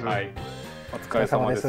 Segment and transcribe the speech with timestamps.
[0.00, 0.30] はい。
[0.92, 1.68] お疲れ様です。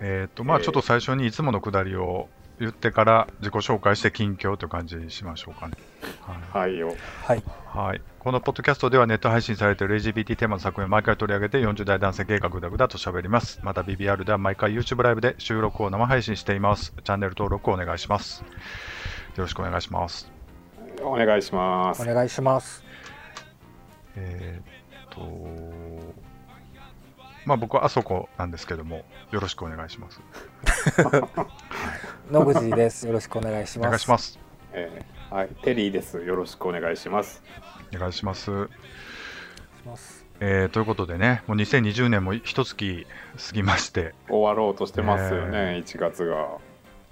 [0.00, 2.28] えっ、と、まあ、ちょっと最初にいつものくだりを
[2.60, 5.74] 言ってから自己紹介して近況という感じにしましょうかね。
[6.52, 6.94] はいはいよ。
[7.24, 7.42] はい。
[7.66, 13.60] はい、このポッドキャストではネット配信されている LGBT テーマの作品を毎回取り上げて40代男性系がぐだぐだと喋ります。
[13.62, 16.94] また BBR では毎回 YouTube ライブで収録を生配信しています。
[17.02, 18.42] チャンネル登録をお願いします。
[18.42, 18.46] よ
[19.36, 20.30] ろしくお願いします。
[21.02, 22.04] お願いしますお。
[22.04, 22.84] 願いします。
[24.16, 26.23] えーっと、
[27.46, 30.20] まあ僕はあそこなんですけども、よろしくお願いします。
[32.30, 33.06] 野口です。
[33.06, 33.90] よろしくお願いしおます。
[33.90, 34.38] 願いします。
[34.72, 36.22] えーはい、テリーです。
[36.22, 37.42] よろしくお願いします。
[37.94, 38.68] お願いします。
[40.40, 43.06] えーということでね、もう2020年も一月
[43.48, 46.58] 過ぎまして、終わろうとしてますよね、ね1月が。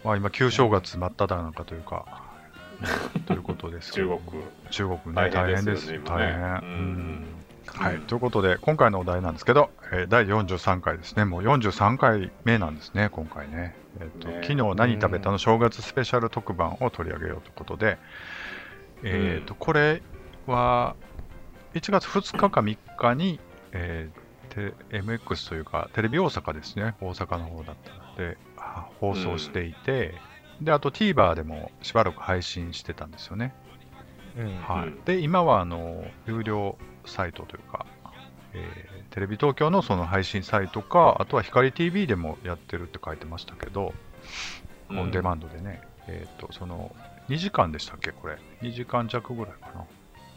[0.05, 4.43] まあ、今、旧正月真っ只中というか、うんということですけ 中ど国。
[4.71, 6.41] 中国ね、大大変で変ですね大変。
[6.41, 6.73] ううん
[7.21, 7.27] ん
[7.67, 13.75] はい、ということで、今回のお題なんですけど、えー第43回ですね、もう43回目なんですね、今回ね。
[14.01, 17.99] えーとね昨日何食べたの正月スペシャル特番を取り上げようということで、
[19.03, 20.03] えーとこれ
[20.47, 20.97] は
[21.75, 23.41] 1月2日か3日に、
[23.73, 30.15] えー、て MX というか、テレビ大阪ですね、大阪の方だったので、あ放送していて、
[30.61, 33.55] で、あと TVer でもしばらく配信してたんですよね。
[34.37, 34.57] うん。
[34.59, 34.89] はい。
[34.89, 35.05] うん。
[35.05, 37.87] で今はあの有料サイトというか、
[38.55, 43.93] えーテレビ東京のその配信サイトか、あとは光 TV でもやってるって書いてましたけど、
[44.89, 46.97] オンデマンドでね、えっ、と、その
[47.29, 49.85] 2時間でしたっけ、これ、2時間弱ぐらいかな、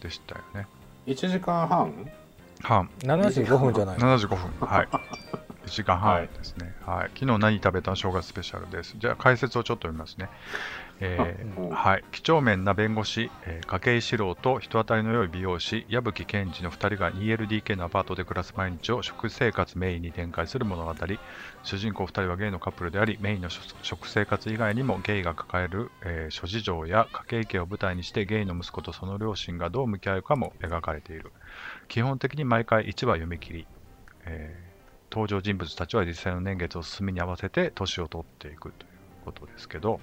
[0.01, 0.67] でしたよね。
[1.07, 2.11] 1時間半？
[2.61, 3.97] 半、75分じゃない。
[3.97, 4.87] 75分、はい。
[5.65, 6.75] 1時間半ですね。
[6.85, 7.11] はい。
[7.17, 7.91] 昨日何食べた？
[7.91, 8.95] の正月スペシャルです。
[8.97, 10.29] じゃあ解説をちょっと読みますね。
[11.01, 20.93] えーうんはい、几帳面な弁護士、えー、筧史郎と人当たりの良い美容師、矢吹健二の2人が 2LDK のアパートで暮らす毎日を食生活メインに展開する物語。
[21.63, 31.31] 主人公2人はゲイのカップルであり、メインの食食生活以外にもゲイが抱える、えー諸事情や家計家を舞台にしてゲイの息子とその両親がどう向き合うかも描かれている。
[31.89, 33.67] 基本的に毎回1話読み切り、
[34.25, 34.75] えー
[35.11, 38.89] 登場人物たちは実際の年月を進みに合わせて年を取っていくという
[39.23, 40.01] ことですけど、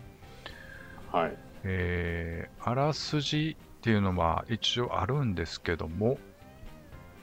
[1.12, 1.36] はい。
[1.64, 6.18] えーあらすじっていうのは一応あるんですけども、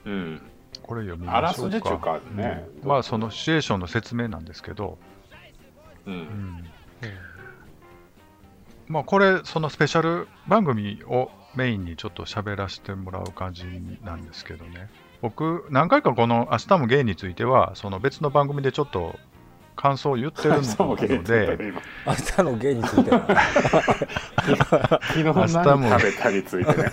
[0.04, 0.42] うん。
[0.82, 1.70] これ読みあらましょうか。
[1.70, 4.98] すじっていうかねうんまあそのシチュエーションの説明なんですけど、
[6.06, 6.10] う。
[6.10, 6.64] うんん
[8.88, 13.64] まあこれそのスペシャル番組をメインにちょっと喋らせてもらう感じ
[14.02, 14.90] なんですけどね。
[15.22, 19.18] 僕何回かこの「明日もゲイ」についてはその別の番組でちょっと
[19.80, 21.72] 感想を言ってるので、
[22.06, 23.26] 明日の芸については。
[24.44, 25.48] 昨日何
[25.88, 26.90] 食べたについてね。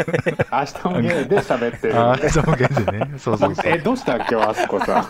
[0.49, 1.93] 明日もゲイで喋ってる。
[1.95, 3.77] 明日もゲイでね、そうそうそうえ、。
[3.79, 4.15] どうした？
[4.15, 5.07] 今日あすこさん。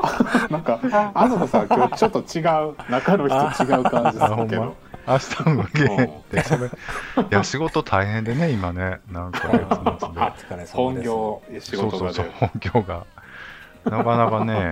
[0.52, 0.78] なんか、
[1.14, 4.44] あすこさん今日ちょっと違う、中の人違う感じすあほんま？
[4.44, 4.76] るけど。
[5.08, 6.70] 明日もゲイってそれい
[7.30, 9.48] や仕事大変でね今ねなんか
[10.72, 11.00] 本。
[11.02, 12.14] 業仕そうそう事がで。
[12.14, 13.06] そう本業が
[13.84, 14.64] なかなかね、うん、う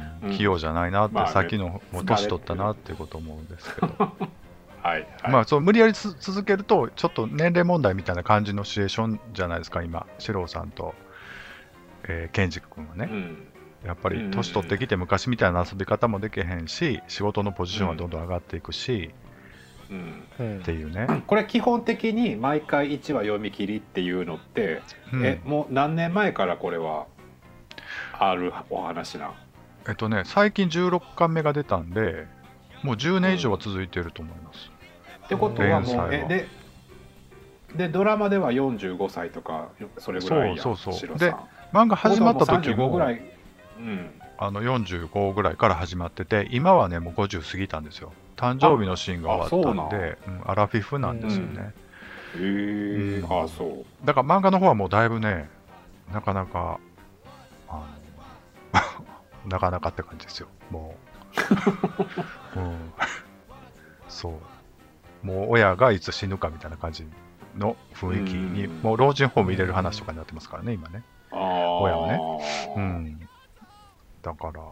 [0.00, 1.32] ん器用じゃないなって、まあね。
[1.32, 3.88] さっきのもう年取ったなっていうこと思うんですけど、
[4.82, 5.06] はい。
[5.22, 5.32] はい。
[5.32, 10.06] まあそう無理やりつ続けるとちょっと年齢問題みたいな感じのシチュエーションじゃないですか今。
[10.18, 10.94] 四郎さんと、
[12.04, 13.48] えー、ケンジ君はね、うん。
[13.84, 19.10] やっぱり年取ってきて昔みたいな遊び方もできへんし仕事のポジションはどんどん上がっていくし、
[19.90, 20.24] うん。
[20.38, 24.82] うんっていうね、これ基本的に毎回1話読み切りっていうのって、
[25.12, 25.24] うん。
[25.24, 27.06] えもう何年前からこれは
[28.18, 29.34] あるお話なん？
[29.88, 32.26] えっとね最近16巻目が出たんで
[32.82, 34.70] もう10年以上は続いてると思います、
[35.24, 36.48] ってことはもうえで
[37.76, 39.68] でドラマでは45歳とか
[39.98, 41.18] それぐらいそうそうそう。
[41.18, 41.34] で
[41.72, 43.22] 漫画始まった時35もぐらい、
[43.78, 48.12] うん、あの45ぐらいから始まってて今はねもう50過ぎたんですよ。
[48.36, 50.42] 誕生日のシーンが終わったんでうん。
[50.44, 51.72] アラフィフなんですよね、
[52.36, 52.40] へえ
[53.20, 53.24] うん。
[53.24, 54.06] あそう。
[54.06, 55.48] だから漫画の方はもうだいぶね
[56.12, 56.78] なかなか
[57.68, 57.82] あ
[58.72, 59.13] の
[59.46, 60.48] なかなかって感じですよ。
[60.70, 60.94] も
[62.56, 62.92] う、 うん、
[64.08, 64.32] そう。
[65.26, 67.06] もう親がいつ死ぬかみたいな感じ
[67.56, 68.82] の雰囲気に、うん。
[68.82, 71.02] もう老人ホーム入れる話とかになってますからね今ね。
[71.30, 72.20] 親はね。
[72.76, 73.28] うん。
[74.22, 74.64] だからっ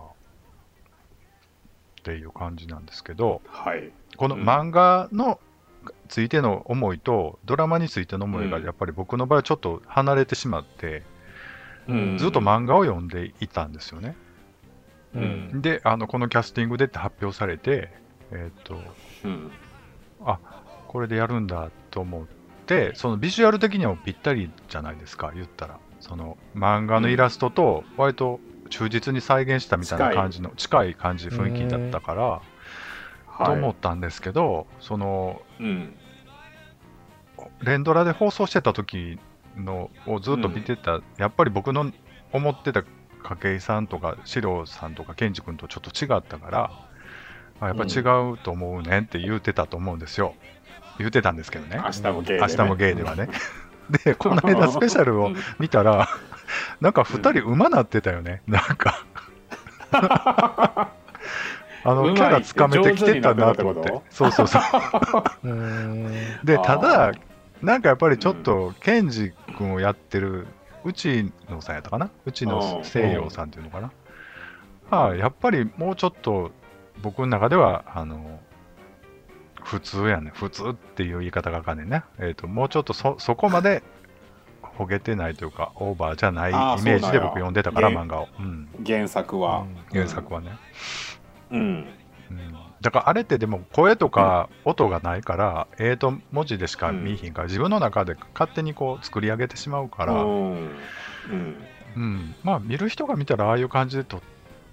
[2.04, 3.90] ていう感じなんですけどはい。
[4.16, 4.42] このうん。
[4.42, 5.40] 漫画の
[6.08, 8.64] ついての思いとドラマについての思いがうん。
[8.64, 11.02] やっぱり僕の場合ちょっと離れてしまって、
[11.88, 12.18] うん。
[12.18, 14.16] ずっと漫画を読んでいたんですよね。
[15.14, 15.50] ううん。
[15.54, 17.90] んであのこのキャスティングでって発表されて、
[18.30, 18.80] えーっと
[19.24, 19.50] うん。
[20.24, 20.38] あ
[20.88, 22.26] これでやるんだと思っ
[22.66, 25.78] てそのビジュアル的にはぴったりじゃないですか言ったら。
[26.00, 35.62] その漫画のイラストと割と忠実に再現したみたいな感じの近い感じ雰囲気だったから、と思はったんですけどそのい。
[35.62, 35.94] うん。
[37.62, 39.18] 連ドラで放送してた時
[39.56, 41.92] のをずっと見てた、やっぱり僕の
[42.32, 42.82] 思ってた
[43.22, 46.70] 筧さんとか四郎さんとか健二君とちょっと違ったから
[47.60, 48.00] あやっぱ違
[48.32, 50.34] うと思うねんって言うてたと思うんですよ。
[50.98, 51.80] 言うてたんですけどね。
[51.82, 52.40] 明日もゲイ。
[52.40, 53.28] 明日もゲイではね。
[54.04, 56.08] でこの間 スペシャルを見たら
[56.80, 58.42] なんか2人馬なってたよね。
[58.46, 59.04] なんか。
[61.84, 63.92] あのキャラつかめてきてたなと思って。
[64.10, 64.62] そうそうそう。
[66.44, 67.12] でただ
[67.62, 70.48] なんかやっぱりちょっと、ケンジ君をやってる
[70.84, 72.10] 内野さんやったかな？
[72.26, 73.92] 内野西洋さんっていうのかな、
[74.90, 76.50] まあやっぱりもうちょっと
[77.02, 78.40] 僕の中ではあの
[79.62, 80.32] 普通やね。
[80.34, 83.82] 普通っていう言い方があかんねんね、えー、ともうちょっとそそこまで
[84.60, 89.66] ほげてないというかオーバーじゃないイメージで僕読んでたからゲ漫画を、うん、原作は。
[89.92, 90.58] 原作はね、
[91.50, 91.86] うん。
[92.32, 100.52] うん、だからあれってでも声とか音がないから、えーと文字でしか見えひんから、自分の中で勝手にこう作り上げてしまうから、うん。
[101.30, 101.56] うん。
[101.94, 104.22] うん、まあ見る人が見たらああいう感じでと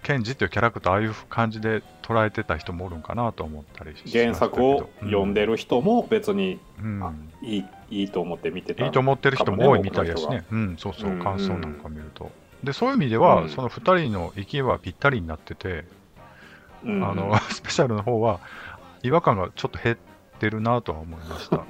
[0.03, 7.03] ケンジっていうキャラクターああいう感じで捉えてた人もおるんかなと思ったりし原作を読んでる人も別にうん。
[7.03, 11.11] あいいいいと思って見てたいいと思ってる人も多いみたいやしかもね、うん、そうそう。
[11.11, 12.31] うん感想なんか見ると、
[12.63, 13.50] でそういう意味では、うん。
[13.50, 15.85] その2人の息はぴったりになってて、
[16.84, 17.04] うん。
[17.04, 18.40] あの スペシャルの方は
[19.04, 19.98] 違和感がちょっと減っ
[20.40, 21.66] てるなとは思いました、 うん。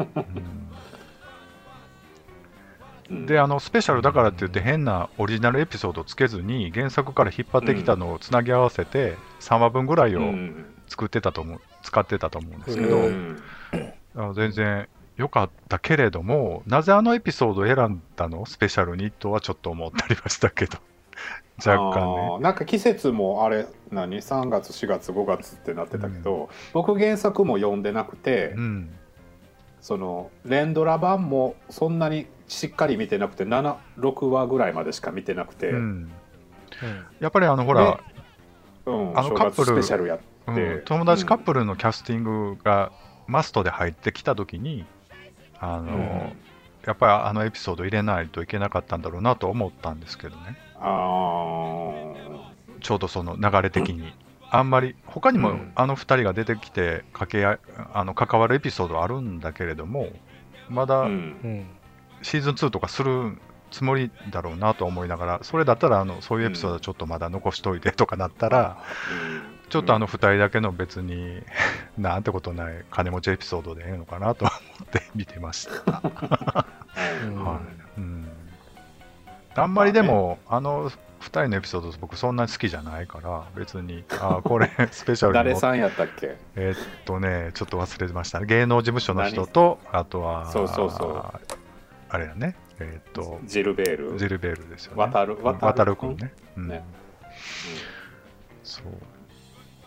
[3.12, 10.66] うんであのスペシャルだからって言って変なオリジナルエピソードをつけずに原作から引っ張ってきたのをつなぎ合わせて3話分ぐらいをうん。
[10.88, 13.44] 作ってたと思う使ってたと思うんですけど、うん。
[14.16, 18.46] あの全然良かったけれどもなぜあのエピソードを選んだの？
[18.46, 20.78] スペシャルにとはちょっと思ったりはしたけど
[21.66, 28.90] 若干あねーなんか季節もあれ何？3月4月5月ってなってたけど、僕原作も読んでなくて、うん。
[29.82, 36.12] その連ドラ版もそんなにしっかり見てなくて76話ぐらいまでしか見てなくて、うん。
[37.20, 38.00] やっぱりあのほら、
[38.86, 42.92] うんあのカップルスペシャルやって、うん友達カップルのキャスティングが
[43.28, 44.86] マストで入ってきた時に
[45.60, 46.00] あの、うん。
[46.86, 50.58] やっぱりあのエピソード入れないといけなかったんだろうなと思ったんですけどね。
[50.69, 50.69] あ
[52.82, 54.14] ちょうどその流れ的に。
[54.52, 55.72] あんまり他にもうん。
[55.76, 60.08] あの2人が出てきて掛けあの関わるエピソードはあるんだけれども
[60.70, 61.08] まあ、だ
[62.22, 63.38] シーズン2とかする
[63.72, 68.82] つもりだろうなと思いながらそれだったらあのそういうエピソードはちょっとまだ残しといてとかなったら、
[69.70, 71.42] ちょっとあの2人だけの別に
[71.98, 74.54] なんてことない金持ちエピソードでええのかなと思
[74.86, 76.66] って見てました。
[77.26, 77.58] う んはい。
[77.58, 77.79] うん、
[79.62, 80.96] あんまりでも、あの2
[81.26, 86.38] 人のエピソード僕そんなに好きじゃないから別にあ これスペシャルに誰さんやったっけ？
[86.56, 88.40] えーっとねちょっと忘れてました。
[88.40, 91.24] ね芸能事務所の人とあとはそうそうそう。
[92.10, 92.56] あれやね。
[92.80, 94.18] えーっとジルベール？
[94.18, 94.98] ジルベールですよね。
[95.04, 95.96] 渡る渡る？
[95.98, 96.68] 君ね,、うん。
[96.70, 96.84] ね。
[98.64, 98.86] そう。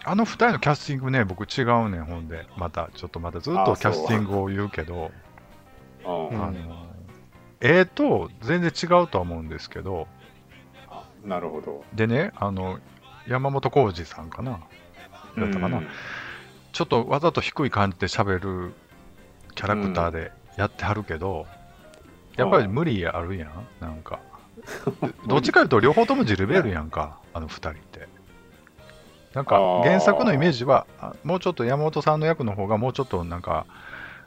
[0.05, 2.47] あの2人のキャスティングね僕違うねんほんで。
[2.59, 5.11] またちょっとまたずっとあキャスティングを言うけど。
[6.05, 6.43] うんうん。
[6.45, 6.87] あの
[7.63, 10.07] えーと全然違うとは思うんですけど。
[11.25, 11.85] なるほど。
[11.95, 12.81] でねあの
[13.27, 14.61] 山本浩二さんかな。
[15.39, 15.89] だったかな、うん
[16.73, 18.73] ちょっとわざと低い感じで喋る
[19.55, 21.47] キャラクターでやってはるけど、
[22.37, 23.67] やっぱり無理あるやん。
[23.79, 24.21] なんか。
[25.29, 27.19] どっちかいうと両方ともジルベールやんか。
[27.35, 28.09] あの2人って。
[29.35, 33.65] なんか原作のイメージはあもうちょっと山本さんの役の方がもうちょっとなんか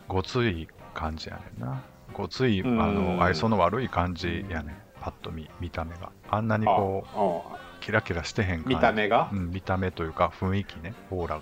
[0.08, 1.84] ごつい感じやねんな
[2.14, 3.18] ごついあうん。
[3.18, 4.74] の愛想の悪い感じやね。
[4.74, 4.76] ん。
[5.02, 6.12] パッと見見た目が。
[6.30, 8.70] あんなにこうキラキラしてへん感じ。
[8.70, 10.94] 見た目が、うん、見た目というか雰囲気ね。
[11.12, 11.42] オーラが。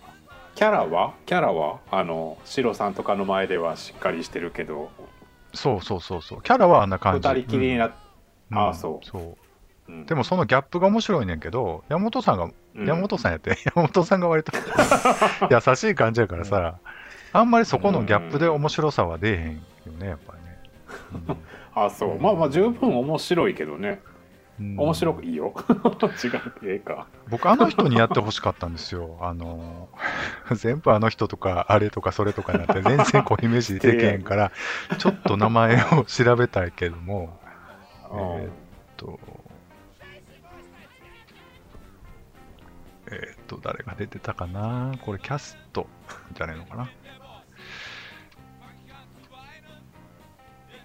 [0.56, 1.14] キャラは？
[1.26, 1.80] キャラは？
[1.90, 4.92] あのシロさんとかの前ではしっかりしてるけど。
[5.54, 6.42] そうそうそうそう。
[6.42, 7.28] キャラはあんな感じ。
[7.28, 7.92] 二人きりになっ
[8.52, 8.58] うん。
[8.58, 9.06] ああそう。
[9.06, 9.38] そ
[9.88, 9.92] う。
[9.92, 10.06] うん。
[10.06, 12.86] でもそのギャップが面白いねんけど山本さんが、うん。
[12.88, 14.52] 山本さんやって 山本さんが割と
[15.50, 16.76] 優しい感じやからさ、
[17.32, 20.40] あんまりそこのギャップで面白さは出えへんよねやっぱり。
[20.43, 20.43] ね、
[21.76, 22.20] あそう。
[22.20, 24.02] まあまあ十分面白いけどね。
[24.60, 24.80] うん。
[24.80, 25.54] 面白くいいよ。
[26.24, 26.32] 違う。
[26.64, 27.08] ええか。
[27.30, 29.18] 僕あの人にやってほしかったんですよ。
[29.22, 29.90] あの
[30.54, 34.52] 全部あの人とかあれとかそれとかになって全然こうイメージできへんから
[34.98, 37.40] ちょっと名前を調べたいけども。
[38.12, 38.50] えーっ
[38.96, 39.20] と、
[43.08, 44.94] えーっと、誰が出てたかな？
[45.02, 45.88] これキャスト
[46.34, 46.90] じゃないのかな？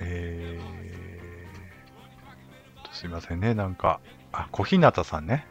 [0.01, 0.79] えー
[2.93, 4.01] すいませんね、なんか、
[4.33, 5.47] あ、小日向さんね。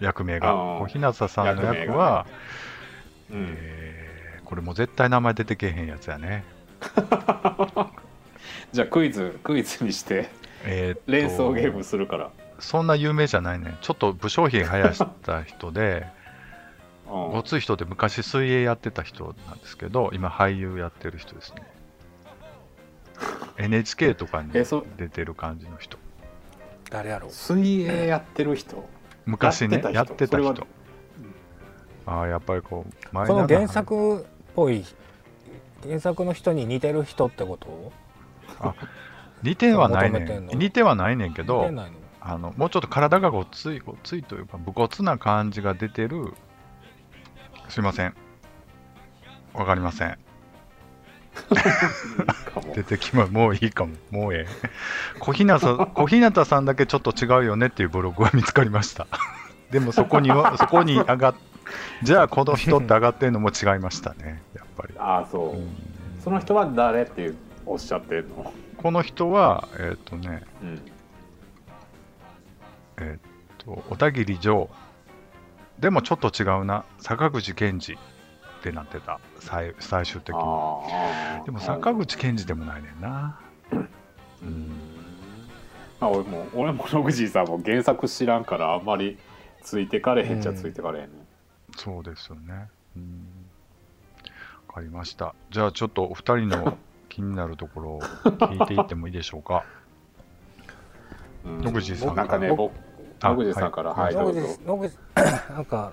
[0.00, 0.54] 役名が。
[0.78, 2.26] 小日向さんの役は、
[3.30, 3.54] うん。
[3.58, 4.08] えー
[4.48, 6.42] これもう絶対名前出てけへんやつやね。
[8.72, 10.30] じゃあクイズクイズにして
[10.64, 13.76] えー連想ゲームするから、そんな有名じゃないね。
[13.82, 16.06] ちょっと武将髭生やした人で
[17.06, 17.30] うん。
[17.32, 21.62] ごつい人で昔水泳やってた人なんですけど今俳優やってる人ですね
[23.58, 25.98] NHK とかに出てる感じの人。
[26.90, 27.30] 誰やろう？
[27.30, 28.88] 水泳やってる人。
[29.26, 30.54] 昔ねややってた人。
[30.54, 30.66] た人
[32.06, 34.24] ああやっぱりこう前この長原作っ
[34.54, 34.84] ぽい
[35.82, 37.92] 原作の人に似てる人ってこと？
[39.42, 40.46] 似てはないねん。
[40.58, 41.70] 似てはないねんけ似ど
[42.20, 46.32] あのもうちょっと体がごっついごっついというか武骨な感じが出てる。
[47.68, 48.14] すいません。
[49.52, 50.18] わかりません
[52.78, 53.94] 出てきまもういいかも。
[54.10, 54.68] もうええ。
[55.18, 59.08] 小日向さん小日向さんだけちょっと違うよねっていうブログが見つかりました。
[59.72, 61.34] でもそこにはそこに上がっ
[62.02, 64.42] じゃあこの人って上がってるのも違いましたね。
[64.54, 65.68] やっぱり、ああそう、うん。
[66.22, 70.42] その人は誰っていうおっしゃってんの、この人はえっ、とね。
[70.62, 70.80] うん、
[72.98, 74.70] えっ、と小田切城。
[75.80, 76.84] でもちょっと違うな。
[77.00, 77.98] 坂口健二
[78.58, 79.20] ってなってた。
[79.40, 80.42] 最最終的に。
[81.44, 83.38] でも坂口健二でもないねんな。
[84.42, 84.70] うん。
[86.00, 89.18] まあ俺も俺も野口さんも原作知らんからあんまり
[89.62, 91.12] ついてかれへんじゃついてかれへんね、
[91.76, 92.68] そうですよね。
[92.96, 93.26] うん。
[94.68, 95.34] わかりました。
[95.50, 99.64] じゃあちょっとお二人の 気になるところを聞いていってもいいでしょうか。
[101.44, 101.60] うん。
[101.60, 102.72] 野口さんなんかね僕
[103.20, 103.90] あ野口さんから。
[103.90, 104.40] ははいい、ど野うぞ。
[104.40, 104.98] 口野口
[105.54, 105.92] なんか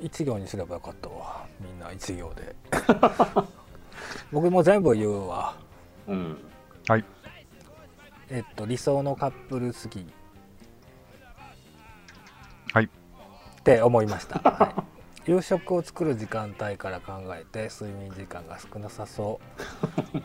[0.00, 1.46] 一行にすればよかったわ。
[1.60, 2.54] みんな一行で。
[4.32, 5.54] 僕も全部言うわ。
[6.06, 6.38] うん。
[6.86, 7.04] はい。
[8.30, 10.06] えっと理想のカップル好き。
[12.72, 12.84] はい。
[12.84, 14.84] って思いました、は
[15.26, 19.40] い、夕食を作る時間帯から考えて睡眠時間が少なさそ
[20.14, 20.22] う。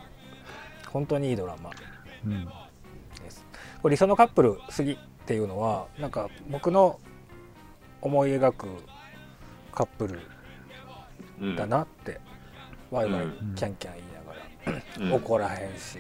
[0.90, 1.72] 本当にいいドラマ。
[2.26, 2.46] うん。
[3.22, 3.46] です。
[3.82, 7.00] これ理想のカップル好きっていうのはなんか僕の
[8.02, 8.68] 思い描く
[9.74, 10.20] カップル
[11.42, 11.56] うん。
[11.56, 12.20] だなって、
[12.92, 13.56] ワイワイうん。
[13.56, 14.22] キャンキャン言いな
[14.74, 15.14] がら、うん。
[15.14, 16.00] 怒らへんし、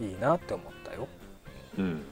[0.00, 0.04] うん。
[0.04, 1.08] いいいいなって思ったよ。
[1.78, 2.02] うん。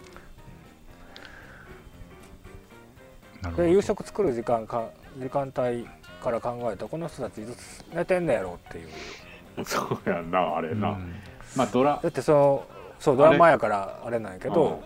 [3.56, 4.88] で夕食作る時間か
[5.18, 5.86] 時間帯
[6.22, 8.88] から考えたらこの人たちいつ寝てんねやろっていう。
[9.66, 11.14] そうやんなあれな、うん。
[11.56, 11.98] まあドラ。
[12.02, 12.64] だってその
[13.00, 14.80] そうドラマやからあれなんやけど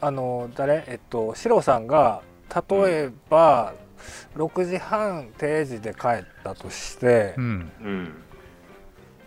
[0.00, 0.84] あの誰？
[0.88, 2.22] えっとシロさんが
[2.54, 3.74] 例えば、
[4.36, 7.72] 6時半定時で帰ったとして、うん。
[7.82, 8.24] うん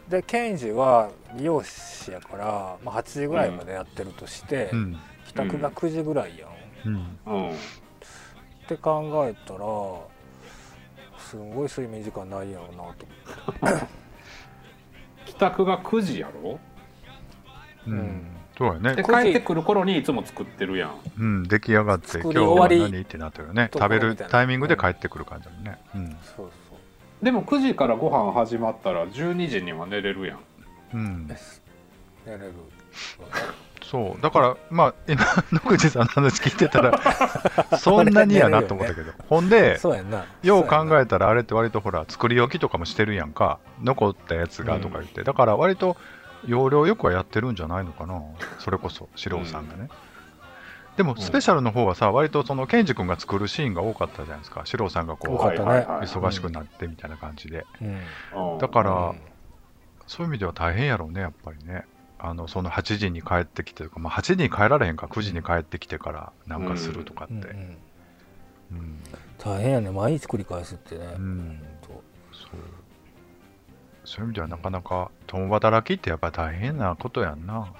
[0.09, 4.99] でケンジは美容師やから、まあ、8時ぐらいまでやってるとして、うん。
[5.27, 6.49] 帰宅が9時ぐらいやん、
[6.89, 7.19] うん。
[7.25, 7.55] うんっ
[8.67, 9.59] て考えたら
[11.17, 13.87] すんごい睡眠時間ないやろうなと思って
[15.25, 16.59] 帰宅が9時やろ？
[17.87, 18.25] うん。
[18.67, 19.03] うんそうやねで。
[19.03, 21.43] 9時帰ってくる頃にいつも作ってるやんうん。
[21.43, 23.69] 出来上がって、作今日は何ってなってるよね。
[23.73, 25.77] 食べるタイミングで帰ってくる感じだもんね。
[25.95, 26.09] うん。
[26.09, 30.39] そうそうでも9時からご飯始まったら12時には寝れるやん
[30.93, 31.27] うん。
[31.27, 31.61] です
[32.25, 32.53] 寝れる
[33.93, 34.21] そう。
[34.21, 36.99] だから、まあ、今、野口さんの話聞いてたら、
[37.77, 39.11] そんなにやなと思ったけど。
[39.29, 45.95] ほんで、そうやんなよう考ええたらあれって割とほら作り置きとかもしてるやんか残ったやつがとか言って、だから割と
[46.45, 48.21] 容量よくはやってるんじゃないのかな。
[48.59, 49.89] それこそ四郎さんがね、
[50.97, 54.61] でもスペシャルの方はさ割とそのケンジ君が作るシーンが多かったじゃないですか。
[54.65, 57.85] 四郎さんが多こう忙しくなってみたいな感じで、う
[58.55, 58.57] ん。
[58.59, 59.21] だから、うん。
[60.05, 61.85] そういう意味では大変やろうねやっぱりね。
[62.19, 67.41] あのその8時に帰ってきてとか、まあ、8時に帰られへんか9時に帰ってきてからなんかするとかって、うん。
[67.41, 67.77] うん
[68.71, 69.03] うん。
[69.37, 69.91] 大変やね。
[69.91, 71.59] 毎日繰り返すってね、うん
[74.05, 77.73] そういう意味ではなかなか共働きってやっぱり大変なことやんな。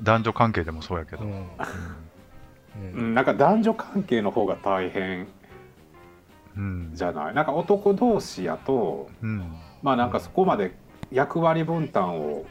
[0.00, 1.30] 男女関係でもそうやけど、うん。
[1.30, 1.36] うん。
[1.38, 1.48] う
[2.94, 3.10] うん。
[3.12, 5.28] んなんか男女関係の方が大変
[6.56, 6.90] うん。
[6.94, 7.34] じゃない？
[7.34, 9.54] なんか男同士やとうん。
[9.82, 10.74] まあなんかそこまで
[11.10, 12.44] 役割分担を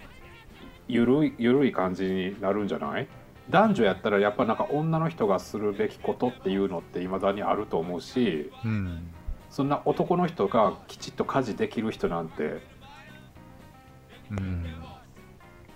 [0.88, 3.08] ゆるいゆるい感じになるんじゃない？
[3.50, 9.10] 男女やったらやっぱなんか女の人がするべきことっていうのっていまだにあると思うしうん。
[9.50, 12.62] そんな男の人がきちっと家事できる人なんて
[14.32, 14.66] うん。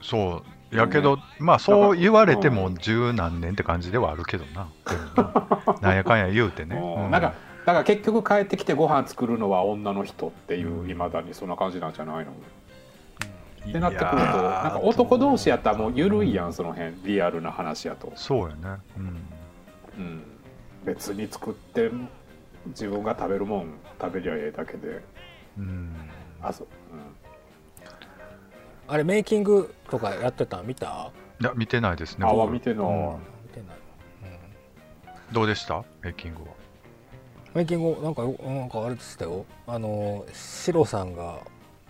[0.01, 0.75] そう。
[0.75, 4.67] やけど、まあそう言われても十何年って感じではあるけどな。
[5.15, 7.07] ななんやかんや言うてね、うん。
[7.07, 7.33] うなんか
[7.65, 10.89] だから結局帰ってきてご飯作るのは女の人っていううん。
[10.89, 12.33] いまだにそんな感じなんじゃないの？
[13.65, 18.11] いってなってくるとなんか男同士やったらもうゆるいやんその辺リアルな話やと。
[18.15, 18.81] そうやね。
[18.97, 19.27] うん。
[19.97, 20.23] うん。
[20.83, 21.89] 別に作って
[22.67, 25.03] 自分が食べるもん食べりゃええだけで。
[25.57, 25.95] うん。
[26.41, 26.67] あそう、
[28.87, 31.11] あれメイキングとかやってたん見た？
[31.41, 32.25] いや見てないですね。
[32.27, 33.23] あ僕見てんのうん。
[33.43, 33.77] 見てない、
[35.31, 35.83] どうでした？
[36.01, 36.47] メイキングは。
[37.53, 39.45] メイキングなんかよなんかあれでしたよ。
[39.67, 41.39] あのシロさんが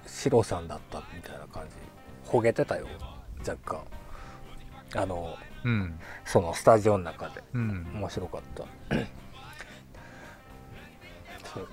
[0.07, 1.75] シロさんだったみたいな感じ。
[2.29, 2.87] ほげてたよ。
[3.39, 3.57] 若
[4.93, 5.01] 干。
[5.01, 5.99] あのうん。
[6.23, 7.43] そのスタジオの中で。
[7.53, 7.87] うん。
[7.93, 8.63] 面白かった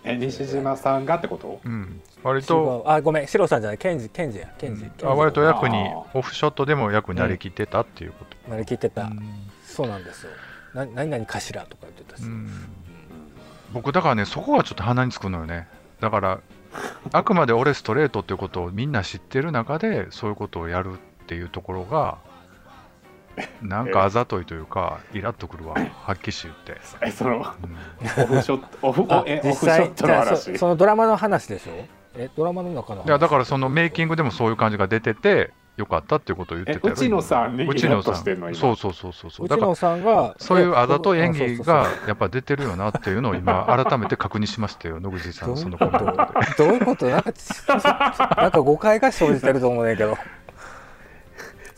[0.04, 1.60] え西島さんがってこと？
[1.64, 2.00] うん。
[2.22, 3.26] 割違とうあごめん。
[3.26, 3.78] シロさんじゃない。
[3.78, 4.90] ケンジケンジやケンジ、うん。
[4.90, 5.76] ケンジあ割と役に
[6.14, 8.50] オフショットでも役になりきってたっていうこと。
[8.50, 9.20] なりきってた、うん。
[9.64, 10.32] そうなんですよ。
[10.74, 12.48] な何々かしらとか言ってたし、うん。
[13.72, 15.68] 僕だからねそこがちょっと鼻につくのよね。
[16.00, 16.40] だから
[17.12, 20.96] あくまで俺ストレートっていうことをみんな知ってる中でそういうことをやるっ
[21.26, 22.18] ていうところが
[23.62, 25.74] なんかあざといというかイラっとくるわ。
[26.04, 27.42] はっきり言って、えそのうん。
[27.42, 30.58] オフショット オフオ実フショットの話。
[30.58, 31.72] そのドラマの話でしょ？
[32.14, 33.08] えドラマの中の話。
[33.08, 38.58] いやだからそのメイキングでもそういう感じが出ててよかったっていうことを言ってたよえ内野さんにイラッとしてんの今。
[38.58, 39.48] そうそうそうそうそう。
[39.48, 46.54] だからさんがそういうあざとい演え技そうそうがやっぱ出てるよなっていうのを今改めて確認しましたよ野口さんそうのそのコメントで。
[46.58, 47.06] どういうこと？
[47.08, 47.48] なんかち
[48.36, 50.18] なんか誤解が生じてると思うねんけど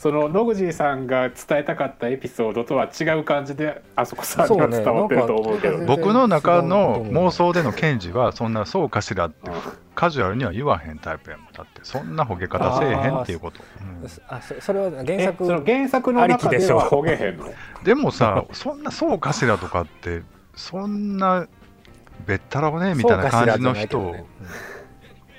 [0.05, 5.79] その野口さんが伝えたかったエピソードとは違う感じであそこさんには伝わってると思うけど。
[5.79, 5.87] ね。
[5.87, 9.51] 僕の中の妄想での検事はそんなそうかしらって
[9.95, 11.53] カジュアルには言わへんタイプやもん。
[11.55, 17.47] だってそんなほげ方せえへんっていうこと、うんあそそれは原え作その原作の中ではほげへんの？
[17.83, 20.21] でもさそんなそうかしらとかって
[20.55, 21.49] そんな
[22.27, 24.25] べったらぼねみたいな感じの人、ね。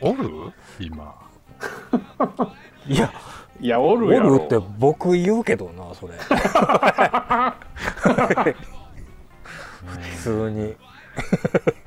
[0.01, 0.27] おる？
[0.79, 1.13] 今。
[1.91, 1.95] う
[2.43, 2.49] ん
[2.87, 3.11] いや
[3.61, 4.37] いやおおるやろ。
[4.37, 6.13] るって僕言うけどなそれ。
[9.83, 10.75] 普通に。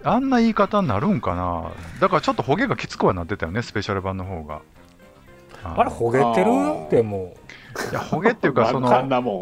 [0.02, 1.70] あんな言い方になるんかな。
[2.00, 4.60] だからちょっとほげがきつくはなってたよねスペシャル版の方が。
[5.64, 6.26] あれほげてる？
[6.26, 7.34] あーでも。
[7.90, 8.88] いやほげっていうか その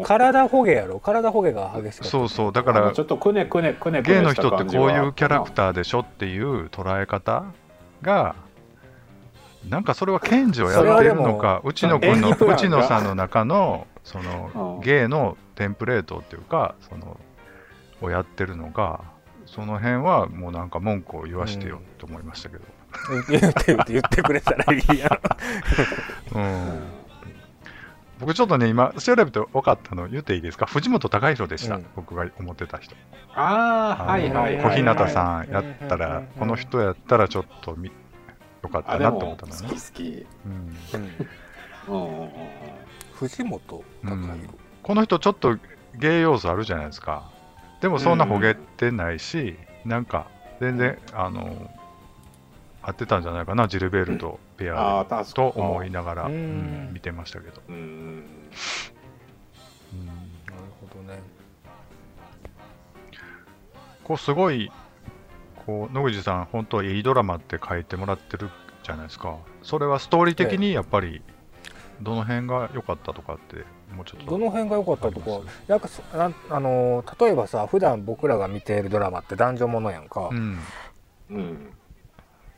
[0.03, 0.99] 体ほげやろ？
[0.99, 2.11] 体ほげが激しかった。
[2.11, 2.51] そうそう。
[2.51, 7.45] だからちょっとくねくねくねくねゲイの人ってこういうキャラクーターでしょっていう捉え方
[8.01, 8.35] が
[9.69, 12.55] なんかそれは検事をやっているのか内野君の演技プランが。
[12.55, 17.19] 内野さんの中のそのうんゲイのテンプレートっていうかその
[18.01, 19.03] をやってるのか
[19.45, 22.63] その辺はもうなんか文句を言わしてよと思いましたけど、
[23.29, 26.37] 言って言ってくれたらいいやん。
[26.37, 26.79] うん。
[28.19, 30.65] 僕ちょっとね今調べて分かったの言っていいですか？
[30.65, 31.85] 藤本隆弘でした、うん。
[31.95, 32.95] 僕が思ってた人。
[33.35, 37.91] ああはいはいはい、小日はい、向さんやったらこの人やったらちょっとみ
[38.67, 40.25] よかったなと思あでも好ったのねき好き。
[40.45, 40.77] うん。
[40.93, 41.95] うん。
[41.95, 42.03] うん。
[42.03, 42.29] うんうん
[43.17, 44.47] 藤本隆弘。
[44.83, 45.57] この人ちょっと
[45.95, 47.31] ゲイ要素あるじゃないですか。
[47.81, 50.27] でもそんなほげてないし、なんか
[50.59, 51.71] 全然あの
[52.83, 53.67] 合ってたんじゃないかな。
[53.67, 56.33] ジルベールとペアと思いながら、うん。
[56.33, 57.75] うん見てましたけど、うん。
[57.75, 58.23] うん。
[60.05, 61.19] なるほどね。
[64.03, 64.71] こうすごい
[65.67, 68.49] こう野口さん本当いいドラマって書いてもらってる
[68.83, 69.35] じゃないですか。
[69.61, 71.21] それはストーリー的にやっぱり
[72.01, 73.57] どの辺が良かったとかって
[73.93, 74.31] もうちょっと。
[74.31, 75.41] どの辺が良かったとか。
[75.67, 75.89] なんか
[76.49, 80.59] あのー例えばさ普段僕らが見ているドラマって男女ものやんか、うん。
[81.31, 81.69] うん。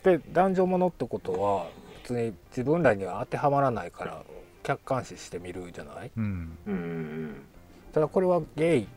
[0.04, 1.67] で男女ものってことは
[2.04, 4.22] 別に自分らには当てはまらないから
[4.62, 6.12] 客観視してみるじゃない？
[6.15, 7.41] うんうんうん。
[7.91, 8.88] ただこれはゲイ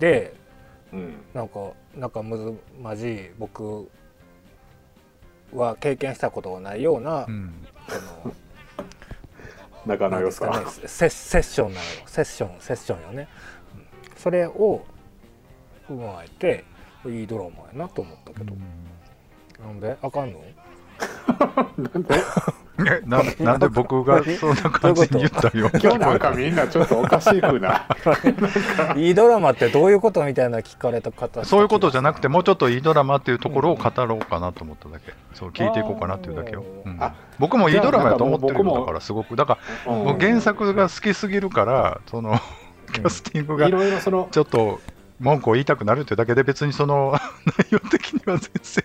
[0.00, 0.40] で
[0.92, 1.14] うん。
[1.34, 3.88] なんかなんかむずまじい僕
[5.54, 7.52] は経験したことがないような、うん。
[7.88, 8.34] その
[9.86, 10.60] 仲の良か。
[10.60, 11.90] ねセセッションなのよ。
[12.06, 13.28] セッションセッションよね、
[13.74, 14.84] うんそれを
[15.88, 16.64] 踏まえて
[17.06, 18.54] いいドラマやなと思ったけど、
[19.60, 19.96] なんで？
[20.00, 20.40] あかんの？
[21.76, 22.22] なんでえ
[23.06, 25.68] ななんで僕がそんな感じに言ったよ。
[25.72, 27.86] うに今日なんかみんなちょっとおかしい風な。
[28.96, 30.92] いいドラマってどういうことみたいな聞か。
[30.92, 35.12] れた方そういうことじゃなくてもうちょっといいドラマっていうところを語ろうかなと思っただけ。
[35.34, 36.52] そう聞いていこうかなっていうだけ。
[36.52, 36.96] よ、うん。
[37.00, 42.38] あ僕もいいドラマやと思ってるんだからすごくだから原作が好きすぎるからその
[42.92, 44.80] キャスティングがいろいろそのちょっと
[45.18, 47.14] 文句を言いたくなるっていうだけで別にその
[47.58, 48.84] 内容的には全然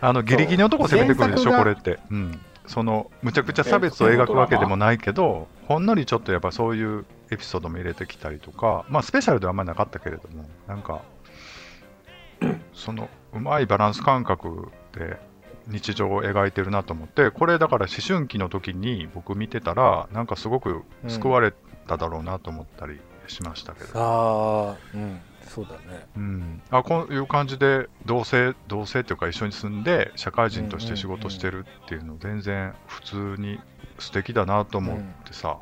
[0.00, 11.02] あのギリギリのとこ攻めてくるでしょこれって、うん、そのむちゃくちゃ差別を描くわけでもないけどほんのりちょっとやっぱそういうエピソードも入れてきたりとかまあスペシャルではあんまりなかったけれどもなんか
[12.72, 15.18] そのうまいバランス感覚で
[15.66, 21.52] 日常を描いてるなと思ってこれだから思春期の時に僕見てたらなんかすごく救われ
[21.86, 25.20] ただろうなと思ったりしましたけど、ああうん。
[25.48, 26.06] そうだね。
[26.16, 33.60] うん、あこういう感じで同性同性っていうか一緒に住んで社会人として仕事してるっていうの全然普通に
[33.98, 35.58] 素敵だなと思ってさ、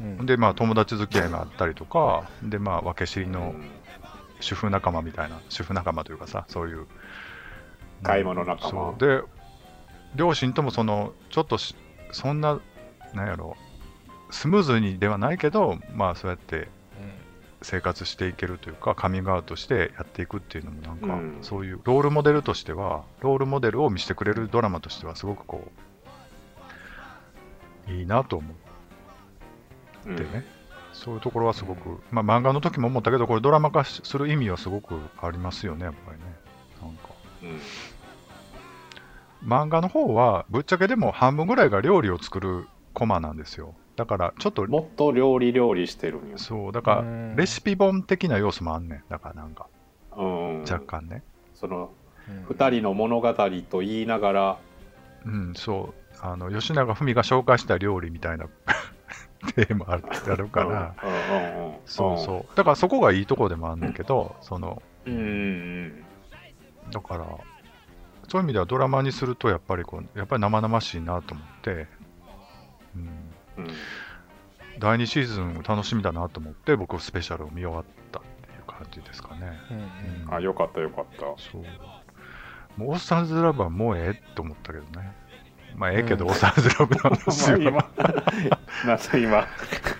[0.00, 0.26] うん。
[0.26, 3.54] でまあ友達付き合いもあったりとかでまあ分け知りの
[4.40, 6.86] 主婦仲間みたいな主婦仲間というかさそういう
[8.02, 8.70] 買い物仲間。
[8.70, 9.00] そう。
[9.00, 9.22] で
[10.14, 11.74] 両親ともそのちょっとし
[12.10, 12.60] そんな
[13.14, 13.56] なんやろ
[14.30, 16.68] スムーズにではないけどまあそうやって
[17.62, 21.38] 生活していけるというかカミングアウトしてやっていくっていうのもなんか、うん。
[21.42, 25.70] そういうロールモデルとしてはロールモデルを見せてくれるドラマとしてはすごくこ
[27.88, 28.54] ういいなと思
[30.06, 30.44] うんってね、
[30.92, 36.24] そういうところはすごく、まあ漫画の時も思ったけどこれドラマ化しする意味はすごくありますよねやっぱりね。
[36.80, 37.08] なんか。
[37.42, 37.60] うん。
[39.48, 47.36] 漫画の方はぶっちゃけでも半分ぐらいが料理を作るコマなんですよだからちょっともっと料理料理してるんよ、そうだからうん。
[47.36, 49.02] レシピ本的な要素もあんねん。
[49.08, 49.68] だからなんか。
[50.16, 51.22] うん、若干ね。
[51.54, 51.92] その
[52.28, 52.44] うん。
[52.46, 53.32] 2人の物語
[53.70, 54.58] と言いながら。
[55.24, 56.16] うん、そう。
[56.20, 58.46] あの吉永文が紹介した料理みたいな
[59.54, 62.56] テーマあるあるから、うんうんうんそうそう。
[62.56, 66.04] だからそこがいいとこでもあんねんけど、そのうんうん
[66.90, 67.24] だから
[68.28, 71.86] そういう意味ではドラマにするとやっぱりこうやっぱり生々しいなと思って、
[72.96, 73.31] うん、うん
[74.78, 80.34] 第2シーズン楽しみだなと思って僕スペシャルを見終わったっていう感じですかね、うんうん。
[80.34, 81.20] あよかったよかった。
[81.20, 81.62] そう。
[82.76, 85.12] もうオーサンズラブはもうええと思ったけどね。
[85.76, 86.30] まあええけど、うん。
[86.30, 87.58] オーサンズラブなんですよ。
[87.70, 89.46] まあ今なんか今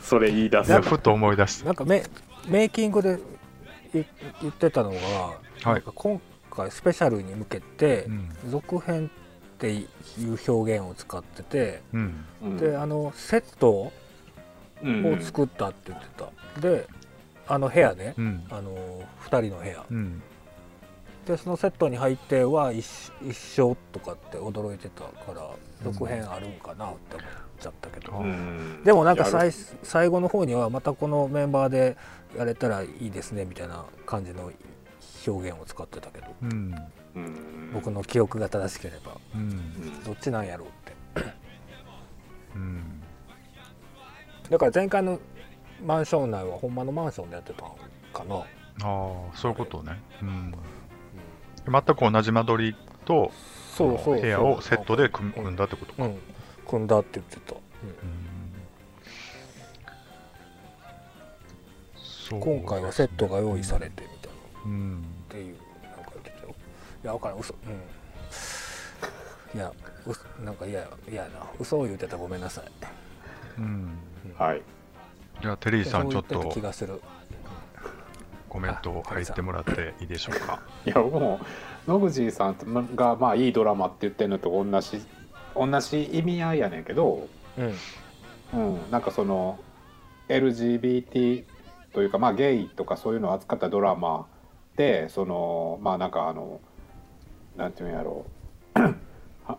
[0.01, 0.83] それ言い出す。
[0.83, 2.03] ふと思い出してなんかメ
[2.49, 3.19] メイキングで
[3.93, 4.07] 言
[4.41, 5.67] 言ってたのが、はい。
[5.67, 6.21] なんか今
[6.51, 8.31] 回スペシャルに向けてうん。
[8.49, 9.11] 続編
[9.63, 9.87] ってい
[10.25, 12.25] う表現を使ってて、うん。
[12.43, 12.57] うん。
[12.57, 13.93] であのセットを
[14.83, 15.21] うん。
[15.23, 16.89] 作ったって言ってた、で
[17.47, 18.45] あの部屋ね、うん。
[18.51, 18.75] あの
[19.25, 19.85] 2人の部屋。
[19.89, 20.21] うん。
[21.27, 25.49] でそのセットに入っては一一緒とかって驚いてたから
[25.85, 27.29] 続編あるんかなって思っ
[27.61, 28.83] ちゃったけど、うん。
[28.83, 29.53] でもなんかや最
[29.85, 31.97] 最後の方にはまたこのメンバーで
[32.37, 34.51] やれたらいいですねみたいな感じの
[35.25, 36.27] 表現を使ってたけど。
[36.43, 36.75] うん
[37.73, 39.41] 僕の記憶が正しければうん。
[39.41, 40.93] うんどっちなんやろうって。
[42.55, 43.03] うん。
[44.51, 45.19] だから前回の
[45.85, 47.71] マンション内はほんまのマンションでやってたん
[48.13, 48.43] かな、あ
[48.83, 50.01] あそういうことね。
[50.23, 50.55] うん。
[51.67, 53.33] 全く同じ間取りと
[53.75, 56.19] そうそう部屋をセットで組組んだってことか、うん。
[56.67, 57.55] 組んだって言ってた、
[62.33, 62.41] うん。
[62.41, 64.37] 今回はセットが用意されてみたいな。
[64.67, 65.05] うん
[67.03, 67.39] や分からん。
[67.39, 67.55] 嘘。
[67.55, 69.59] うん。
[69.59, 69.71] いや
[70.07, 71.47] うなんか嫌や嫌やな。
[71.61, 72.65] 嘘を言ってたらごめんなさい。
[73.59, 73.91] うん。
[74.39, 74.63] はい。
[75.41, 77.01] じゃあテリーさんちょっそう言ってたと気がする。
[78.49, 80.61] コメントを入ってもらって いいでしょうか？
[80.85, 81.41] いやも
[81.87, 85.03] う野口さんがまあいいドラマって言ってるのと同じ
[85.55, 87.75] 同じ意味合いやねんけど、うん。
[88.55, 89.59] うん、なんかその
[90.29, 91.45] LGBT
[91.95, 94.27] というかまあゲイとかそういうのを扱ったドラマ
[94.77, 96.61] でそのまあなんかあの
[97.57, 98.27] なんていうんやろ
[98.75, 98.81] う。
[99.47, 99.59] は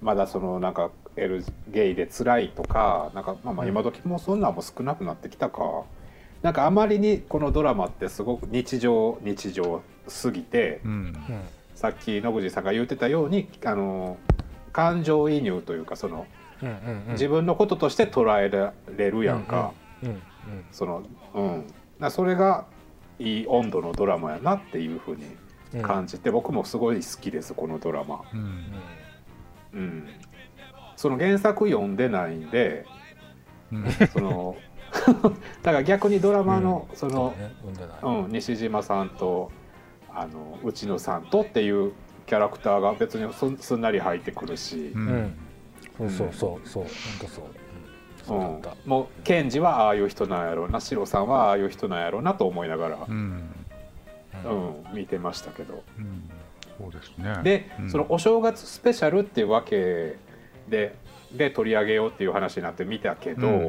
[0.00, 5.84] まだそのなんか L ゲイで辛いとかなんかまあまあ今時もそんなんも少なくなってきたか、
[6.42, 10.90] なんかあまりにこのドラマってすごく日常日常すぎて、うん。
[10.90, 11.14] うん
[11.74, 14.18] さっき野口さんが言ってたようにあの
[14.70, 16.26] 感情移入というかその
[16.62, 17.12] うんうんうん。
[17.12, 20.20] 自分のこととして捉えられるやんか、うんうん
[20.72, 21.64] そのうん。
[21.98, 22.66] だそれが
[23.18, 25.38] いい温度のドラマやなっていうふうにうん
[25.82, 26.18] 感じ。
[26.18, 28.64] て、僕もすごい好きですこのドラマ、うん。
[29.72, 30.08] うん、
[30.96, 32.84] その原作読んでないんで
[33.72, 33.90] うん。
[34.12, 34.56] その
[35.62, 37.34] だから逆にドラマのその、
[38.00, 39.52] そうん西島さんと
[40.12, 41.92] あの内野さんとっていう
[42.26, 44.92] キャラクターが別にすんすんなり入ってくるし。
[44.94, 45.36] う、うん。
[45.98, 46.68] そうそうそう。
[46.68, 46.84] そう。
[46.84, 47.44] 本当そう。
[47.44, 47.50] うん。
[48.24, 50.80] そうだうんった、もうケンジはああいう人なんやろうな。
[50.80, 53.59] シロさんはああいう人なんやろうなと思いながら、うん
[54.44, 54.96] うん。
[54.96, 55.82] 見てましたけど。
[55.98, 56.30] うん
[56.80, 57.42] そうですね。
[57.42, 57.90] で、うん。
[57.90, 60.16] そのお正月スペシャルっていうわけ
[60.68, 60.94] で
[61.32, 63.64] で取り上げようっていう話になって見たけど、うん。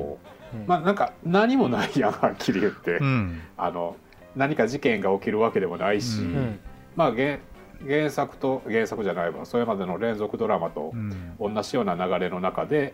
[0.62, 0.68] うん。
[0.68, 3.42] まあなんか何もないやんはっきり言って、うん。
[3.58, 3.98] あの
[4.36, 6.36] 何か事件が起きるわけでもないし、うん。
[6.36, 6.60] うん。
[6.96, 7.40] まあ原
[7.86, 11.36] 原作と原作じゃないわそれまでの連続ドラマとうん。
[11.54, 12.94] 同じような流れの中で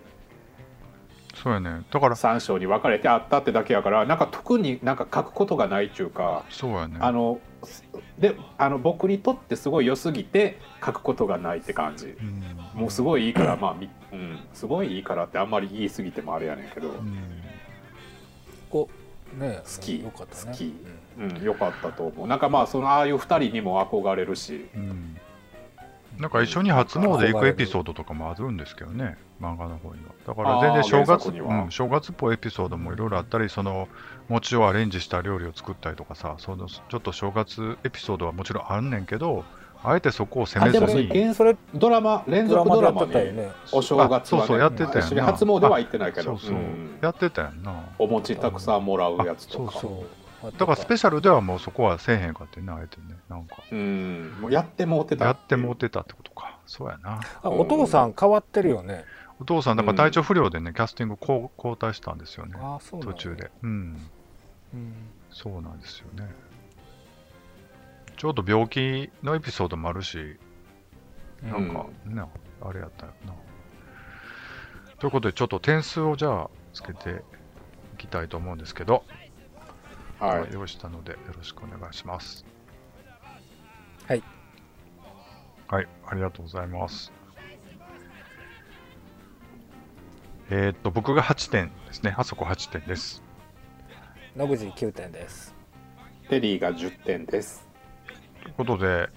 [1.47, 1.85] そうやね。
[1.89, 6.97] だから3章に分かれてあったってだけやからなんか特になんか書くことがないっていうかそうやね。
[6.99, 7.39] あの
[8.19, 12.07] であの僕にとってすごい良すぎて書くことがないって感じ。
[12.07, 12.81] うん。
[12.81, 17.17] もうすごいいいからまあみ、うん、すごいいいからってあんまり言い過ぎてもあれやねんけど、うん。
[18.69, 18.89] こ
[19.37, 20.03] うね好き。
[20.03, 20.51] よかったね。
[20.51, 20.73] 好き。
[21.17, 22.27] うん、よかったと思う。
[22.27, 24.67] なんかまあそのああいう2人にも憧れるし。
[24.75, 25.17] うん
[26.19, 30.11] なんか一緒に初詣行くエピソードとかもあるんですけどね、漫画の方には。
[30.25, 31.63] だから全然正月、作には。
[31.63, 33.87] うん、正月っぽいエピソードもいろいろあったり、その
[34.27, 39.45] 餅をアレンジした料理を作ったりとかさ、そのちょっと正月エピソードはもちろんあんねんけど、
[39.83, 43.51] あえてそこを攻めずあでもそれドラマ連続ドラマにってたよね。
[43.71, 46.37] お正月は、ね、あそうそうやってたやんな初詣は行ってないけど。
[46.37, 46.97] そうそう、ん。
[46.99, 47.73] やってたやんな。
[47.99, 49.73] お餅たくさんもらうやつとか。
[49.77, 53.63] あそうそうだからスペシャルではもうそこはせえへんかってね、あえてね、なんか。
[53.71, 56.59] うんもうやってもうてたやってもうてたってことか。
[56.67, 57.21] そうやな。
[57.41, 59.05] あお父さん変わってるよね
[59.39, 62.55] お父さん、だから体調不良でね、キャスティングこう交代したんですよね。
[62.59, 63.51] ああそうなんだ途中で。
[63.63, 63.69] うん。
[64.73, 64.93] うん
[65.29, 66.27] そうなんですよね。
[68.17, 70.37] ちょうど病気のエピソードもあるし、
[71.43, 72.23] なんか、ね、
[72.61, 73.33] あれやったよな。
[74.97, 77.21] ということで、ちょっと点数をじゃあつけて
[77.93, 79.03] いきたいと思うんですけど、
[80.19, 82.45] はい用意したのでよろしくお願いします。
[84.07, 84.23] はい。
[85.67, 87.11] はい、ありがとうございます。
[90.49, 92.15] えーっと、僕が8点ですね。
[92.17, 93.21] あそこ8点です。
[94.35, 95.55] 野口9点です
[96.29, 97.67] テリーが10点です
[98.43, 99.09] ということで、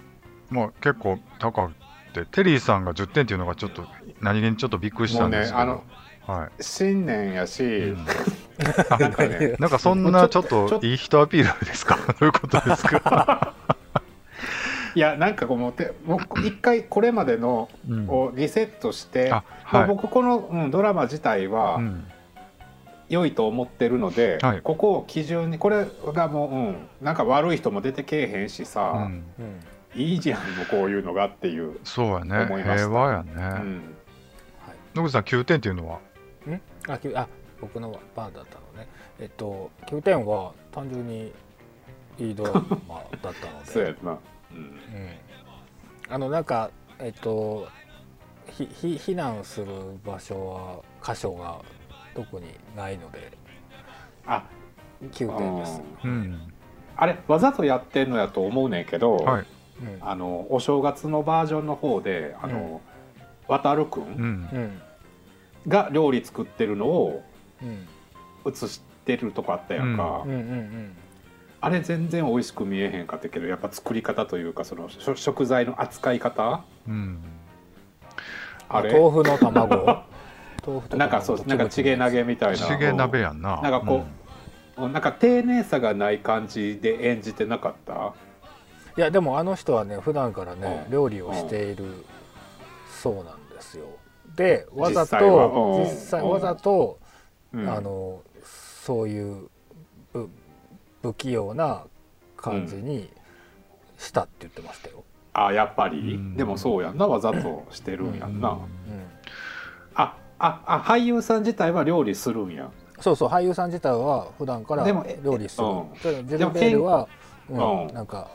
[0.49, 1.75] まあ結構高く
[2.15, 3.87] て、テリーさんが10点っていうのがちょっと
[4.21, 5.83] 何気にちょっどびっくりしたんですけど、もうね
[6.27, 6.51] はい。
[6.61, 8.07] 新年やし、うん
[8.99, 9.57] なんかね。
[9.59, 11.97] なんかそんなちょっといい人アピールですか？
[12.09, 13.55] どういうことですか、
[14.95, 18.09] いやなんかこうもうてもう一回これまでのうん。
[18.09, 19.89] をリセットして、あ、まあはい。
[19.89, 22.05] 僕この、うん、ドラマ自体はうん。
[23.09, 24.61] 良いと思ってるので、はい。
[24.63, 29.25] ここを基準にこれがもう、うん、なんか悪い人も出てけえへんしさ、うん。
[29.41, 29.61] うん。
[30.01, 32.45] いいじゃんもうこういうのがっていう、そうやね。
[32.45, 32.87] 思いました。
[32.87, 33.43] 平和やうね。
[33.69, 33.83] ん、
[34.95, 35.99] 野口さん9点っていうのは？
[36.89, 37.27] あきゅあ
[37.61, 38.89] 僕のバーだったのね。
[39.19, 41.33] えっと9点は単純に
[42.19, 42.53] いいドラ
[42.89, 44.19] マだったので、 そうやな、
[44.53, 44.59] うん。
[44.59, 44.75] うん、
[46.09, 47.69] あのなんかえっと
[48.49, 49.67] ひひ避難する
[50.05, 51.61] 場所は箇所が
[52.15, 52.47] 特に
[52.77, 53.31] ないので。
[54.27, 54.45] あ。
[55.03, 56.53] 9点です、うん。
[56.95, 59.47] あれわざとやってんのやと思うねんけど、はい。
[59.81, 59.99] うん。
[60.01, 62.83] あのお正月のバージョンの方であの、
[63.49, 64.49] 渡るくうん。
[64.53, 64.59] う。
[64.59, 64.83] ん。
[65.69, 67.30] が料理作ってるのをうん
[68.47, 70.31] 映してるとこあったやんか、うん。
[70.31, 70.97] うんうん
[71.63, 76.65] あれ全然美味しく見えへんかったけどやっぱ作り方というかその食材の扱い方？
[76.89, 77.19] うん。
[78.67, 78.99] あれ？
[78.99, 79.77] 豆腐の卵？
[80.67, 82.57] 豆腐となんかそうなんかチゲ投げみたいな。
[82.57, 83.61] チゲ鍋やんな。
[83.61, 84.05] なんかこ
[84.79, 88.15] なんか丁寧さがない感じで演じてなかった？
[88.97, 90.91] いやでもあの人はね普段からねうん。
[90.91, 92.07] 料理をしている
[93.03, 93.85] そうなんですよ。
[94.35, 95.45] でわざ実際は。
[95.45, 95.53] うん。
[95.53, 97.00] と実際わざと
[97.55, 97.69] うん。
[97.69, 99.49] あのそういう
[100.13, 100.29] 不
[101.03, 101.85] 不器用な
[102.37, 103.11] 感じに
[103.99, 106.37] したって言ってましたよ、あやっぱり、うん。
[106.37, 108.57] でもそうやんなわざとしてるんやんな、うん。
[108.57, 108.67] うん
[109.95, 112.71] あああ俳優さん自体は料理するんや。
[113.01, 115.67] そうそう俳優さん自体は普段からでもえ料理する。
[115.67, 115.93] うん。
[116.03, 117.09] でジェルベールは、
[117.51, 117.91] ううん。
[117.91, 118.31] ん、なんか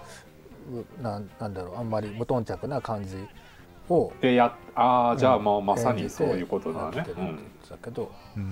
[1.00, 3.16] うなんなんだろうあんまり無頓着な感じ
[3.90, 6.98] をでやああじゃあうんもうまさにそういうことだね。
[6.98, 7.06] やっ
[7.68, 8.52] てるって言ってたけど、うん。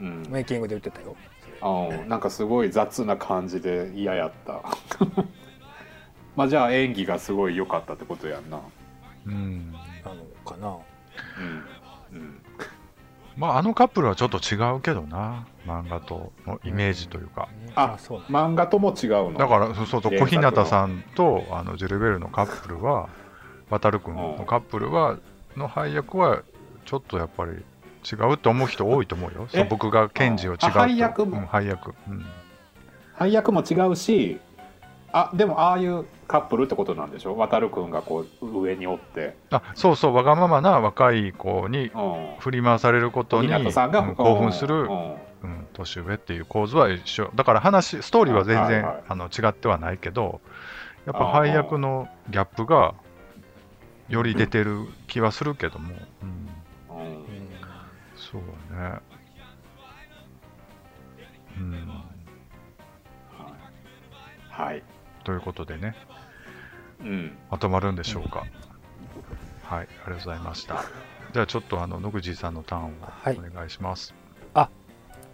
[0.00, 1.16] うん、うんメイキングで言ってたよ。
[1.62, 4.62] うんなんかすごい雑な感じで嫌やった。
[6.36, 8.60] まあじゃあ演技がすごい良かったってことやんな。
[9.26, 9.72] うん。
[9.72, 9.78] な
[10.12, 10.76] のかな。
[12.12, 12.40] うん、うん、
[13.36, 15.46] まあ、あのカップルはちょっと違うけどな。
[15.66, 17.48] 漫画とのイメージというか。
[17.74, 18.20] あそう。
[18.30, 19.34] 漫画とも違うの？
[19.34, 23.08] だから、そうそう小日向さんとあのジェルベルのカップルは、
[23.68, 25.18] 渡るくんのカップルは、
[25.56, 26.42] の配役は、
[26.86, 29.48] ちょっとやっぱり違うって思う人多いと思うよ。
[29.50, 30.66] そう僕がケンジを違うと。
[30.68, 31.38] あ配役も？
[31.38, 31.94] うん配役。
[32.08, 32.24] うん。
[33.14, 34.38] 配役も違うし
[35.12, 37.36] あでもああいうカップルってことなんでしょ？
[37.36, 45.14] 渡るくんがこう上におって、あ、そうそう、わがままな若い子にうん、振り回されることに、小日向さんが、うん興奮する、うん。
[45.42, 47.30] うん、年上っていう構図は一緒。
[47.34, 50.40] だから話ストーリーは全然、はいはいあの違ってはないけど
[51.06, 52.94] やっぱ配役のギャップが
[54.08, 56.48] より出てる気はするけども、うん
[58.30, 58.98] そうね。
[61.58, 61.88] うん。
[64.50, 64.82] はい、
[65.24, 65.94] ということでね。
[67.00, 68.46] うん、まとまるんでしょうか、
[69.62, 70.82] はいありがとうございました。
[71.34, 73.38] ではちょっとあの野口さんのターンをはい。
[73.38, 74.14] お願いします、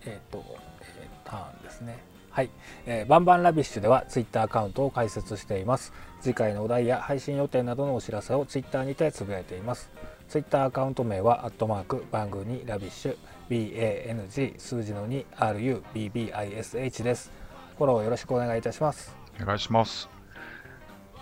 [0.05, 0.45] えっ、と、
[0.81, 1.99] えーターンですね。
[2.31, 2.51] はい、
[2.87, 5.93] えーバンバンラビッシュではツイッターアカウントを開設しています。
[6.21, 9.91] 次回のお題や配信予定などのお知らせをツイッターにてつぶやいています。
[10.33, 13.17] ツイッターアカウント名はアットマークバンバンラビッシュ
[13.51, 17.31] BANG 数字の 2RUBBISH です。
[17.77, 19.15] フォローよろしくお願いいたします。
[19.39, 20.09] お願いします。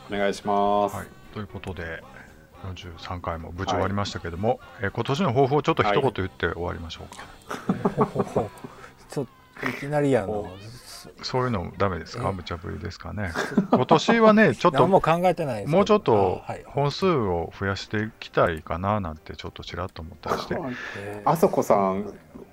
[0.08, 2.04] お願いします、はい、ということで、
[2.62, 7.26] 43回も無事終わりましたけども、えー今年の抱負をちょっと一言言って終わりましょうか。
[7.88, 8.50] ほほほ
[9.08, 9.26] ちょっ
[9.60, 10.56] といきなりやのお
[11.22, 12.28] そういうのダメですか？
[12.30, 12.32] え？
[12.32, 13.30] 無茶ぶりですかね？
[13.72, 20.54] 今年はね、 ちょっと何も考えてないもうちょっと本数を増やしていきたいかななんてちょっとちらっと思ったりして、
[20.98, 22.12] えーあそこさん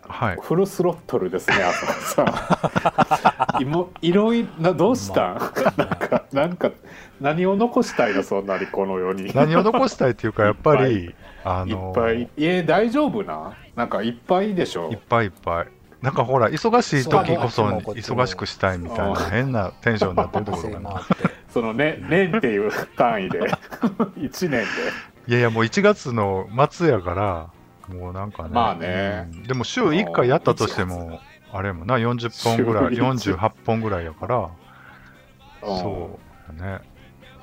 [0.10, 0.38] はい。
[0.42, 3.62] フルスロットルですねあそこさん。
[3.62, 5.34] いもいろいろなどうした？
[5.34, 5.38] ん、
[5.76, 6.72] なんかなんか
[7.20, 8.24] 何を残したいの？
[8.24, 9.34] そんなにこの世に。
[9.34, 11.70] 何を残したいっていうか、やっぱり、あい。
[11.72, 12.30] のっぱい。
[12.38, 13.54] え大丈夫な？
[13.76, 14.90] なんかいっぱいでしょ？
[14.92, 15.68] いっぱいいっぱい。
[16.02, 21.02] なんかほら、忙しい時こそ忙しくしたいみたいなあ変なテンションになってるところかな。
[21.50, 23.40] そのね年っていう単位で。
[24.18, 24.58] 1年で。
[25.28, 27.50] いやいや、もう1月の末やから、
[27.94, 28.50] もうなんかね。
[28.50, 29.30] まあね。
[29.34, 29.44] うん。
[29.44, 31.20] でも週1回やったとしても、
[31.52, 33.32] あれもな、40本ぐらい、週一。
[33.32, 34.50] 48本ぐらいやから、
[35.64, 35.80] うん。
[35.80, 36.20] そ
[36.54, 36.82] うだね。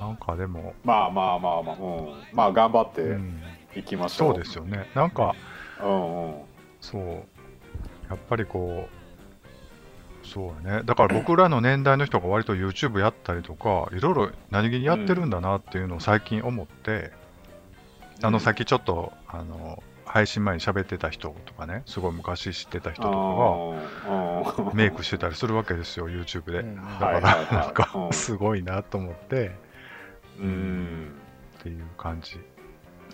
[0.00, 3.42] なんかでも、まあまあまあまあ、うん、まあ頑張ってうん、
[3.74, 4.90] いきましょう、そうですよね。
[4.94, 5.34] なんか、
[5.82, 6.34] うんうん。
[6.80, 7.33] そう、
[8.08, 10.82] やっぱりこう、そうやね。
[10.84, 17.12] だから僕らの年代の人が割と YouTube やったりとか、いろいろ何気にやってるんだなっていうのを最近思って、
[18.22, 26.60] あの、さっきちょっと、あの、配信前に喋ってた人とかね、すごい昔知ってた人とかが、がメイクしてたりするわけですよ、YouTube で。
[26.60, 29.52] うんだから、なんかう、んすごいなと思って、
[30.38, 31.12] うん
[31.58, 32.38] っていう感じ。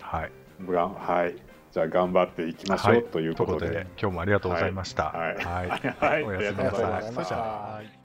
[0.00, 0.32] はい。
[0.70, 3.04] がはいじゃあ頑張っていきましょう、はい。
[3.04, 5.04] ということとで、今日もありがとうございました。
[5.04, 5.36] はい。
[5.36, 5.68] はい。
[5.68, 5.96] はい。
[5.98, 6.24] はい。
[6.24, 7.99] おやすみなさい